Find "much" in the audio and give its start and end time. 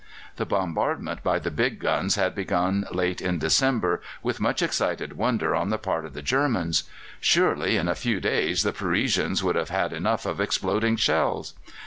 4.39-4.63